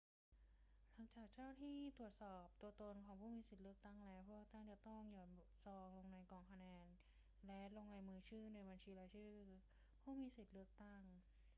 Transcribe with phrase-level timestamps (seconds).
[0.93, 5.29] หลังจากเจ้าหน้าที่ตรวจสอบตัวตนของผู้มีสิทธิ์เลือกตั้งแล้ว ผู้เลือกตั้งจะต้องหย่อน
[5.63, 6.87] ซองลงในกล่องคะแนน
[7.47, 9.33] และลงลายมือชื่อในบัญชีรายชื่อ
[10.01, 11.01] ผู้มีสิทธิ์เลือกตั้ง